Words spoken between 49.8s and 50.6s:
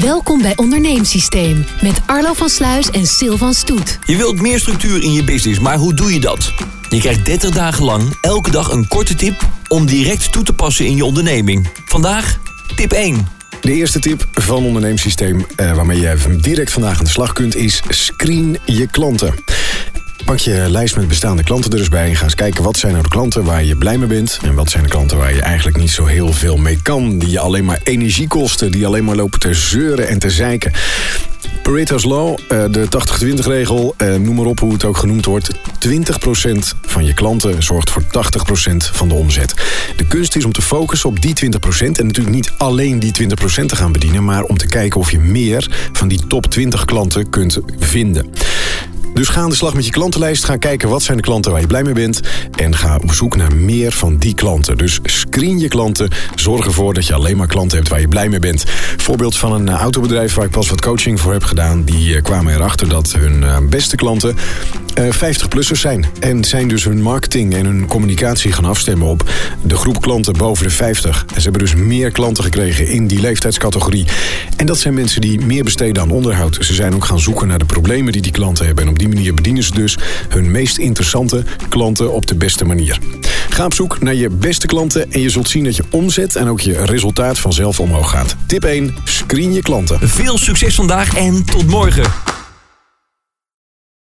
je klantenlijst. Ga